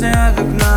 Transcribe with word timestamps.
I 0.00 0.30
look 0.30 0.62
haga 0.62 0.67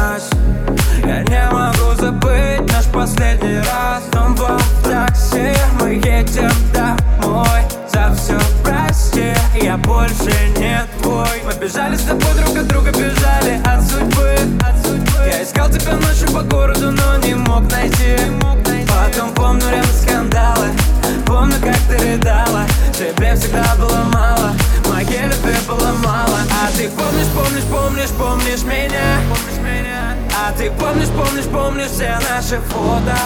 ты 30.62 30.70
помнишь, 30.80 31.08
помнишь, 31.08 31.46
помнишь 31.46 31.90
все 31.90 32.20
наши 32.30 32.60
фото? 32.70 33.18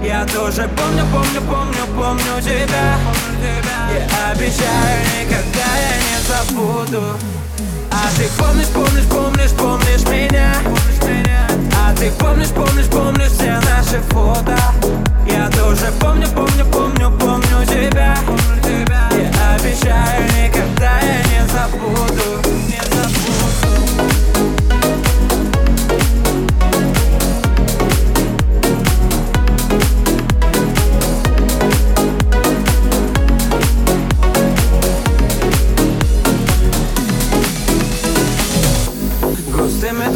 Я 0.00 0.24
тоже 0.26 0.70
помню, 0.76 1.04
помню, 1.12 1.40
помню, 1.50 1.84
помню 1.96 2.40
тебя. 2.40 2.96
Я 3.92 4.30
обещаю, 4.30 5.00
никогда 5.18 5.68
я 5.74 5.94
не 6.06 6.18
забуду. 6.28 7.02
А 7.90 8.08
ты 8.16 8.28
помнишь, 8.38 8.68
помнишь, 8.68 9.08
помнишь, 9.10 9.50
помнишь 9.58 10.04
меня? 10.08 10.54
А 11.84 11.92
ты 11.96 12.12
помнишь, 12.12 12.50
помнишь, 12.50 12.86
помнишь 12.86 13.27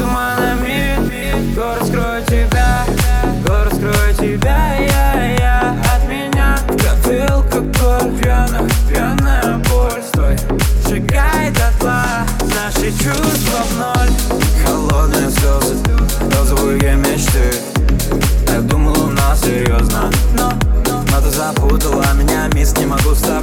туманами. 0.02 1.54
Город 1.54 1.86
скроет 1.86 2.26
тебя? 2.26 2.84
Город 3.46 3.74
скроет 3.74 4.16
тебя? 4.16 4.76
Я, 4.78 5.36
я. 5.38 5.76
От 5.94 6.08
меня 6.08 6.58
Кофе, 6.68 7.24
алкоголь 7.24 8.18
Пьяных, 8.20 8.70
пьяная 8.88 9.58
боль. 9.70 10.02
Стой, 10.08 10.36
сжигает 10.86 11.54
дотла 11.54 12.04
Наши 12.54 12.90
чувства 12.92 13.62
в 13.70 13.78
ноль 13.78 14.10
Холодные 14.64 15.30
слезы 15.30 15.76
Розовые 16.36 16.96
мечты. 16.96 17.52
Я 18.48 18.60
думал 18.60 18.98
у 19.04 19.10
нас 19.10 19.40
серьезно. 19.40 20.10
Но, 20.36 20.52
но, 20.86 21.04
но 21.10 21.20
ты 21.20 21.30
запутала 21.30 22.12
меня, 22.14 22.48
мисс 22.54 22.76
Не 22.78 22.86
могу 22.86 23.14
с 23.14 23.20
тобой 23.20 23.41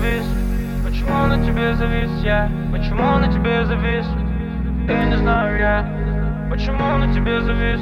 завис? 0.00 0.24
Почему 0.84 1.26
на 1.26 1.44
тебе 1.44 1.74
завис 1.76 2.10
я? 2.22 2.50
Почему 2.72 3.18
на 3.18 3.32
тебе 3.32 3.64
завис? 3.66 4.06
Я 4.88 5.04
не 5.04 5.16
знаю 5.18 5.58
я 5.58 6.48
Почему 6.50 6.96
на 6.98 7.12
тебе 7.12 7.40
завис? 7.42 7.80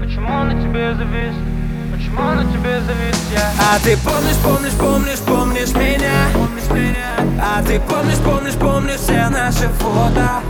Почему 0.00 0.44
на 0.44 0.52
тебе 0.52 0.94
завис? 0.94 1.34
Почему 1.92 2.22
на 2.22 2.44
тебе 2.44 2.80
завис 2.80 3.16
я? 3.32 3.50
А 3.60 3.78
ты 3.82 3.96
помнишь, 3.98 4.36
помнишь, 4.42 4.72
помнишь, 4.72 5.18
помнишь 5.18 5.74
меня? 5.74 6.30
Помнишь 6.32 6.70
меня? 6.70 7.42
А 7.42 7.62
ты 7.62 7.80
помнишь, 7.80 8.18
помнишь, 8.18 8.54
помнишь 8.54 9.00
все 9.00 9.28
наши 9.28 9.68
фото? 9.80 10.42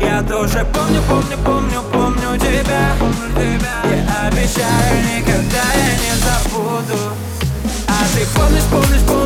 Я 0.00 0.22
тоже 0.22 0.66
помню, 0.72 1.00
помню, 1.08 1.36
помню, 1.44 1.82
помню 1.92 2.38
тебя, 2.38 2.94
помню 2.98 3.28
тебя. 3.34 3.82
Я 3.84 4.28
обещаю, 4.28 5.18
никогда 5.18 5.64
я 5.74 5.92
не 5.98 6.14
забуду 6.22 7.12
а 8.02 8.04
ты 8.14 8.26
помнишь, 8.34 8.64
помнишь, 8.70 9.00
помнишь, 9.06 9.06
помнишь 9.06 9.21